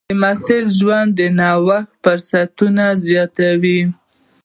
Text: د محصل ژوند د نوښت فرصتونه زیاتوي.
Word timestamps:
د 0.09 0.11
محصل 0.21 0.63
ژوند 0.79 1.09
د 1.19 1.21
نوښت 1.39 1.85
فرصتونه 2.03 2.85
زیاتوي. 3.05 3.81